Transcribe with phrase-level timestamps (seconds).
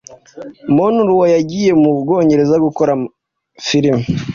[0.75, 2.91] Monroe yagiye mu Bwongereza gukora
[3.65, 4.05] filime,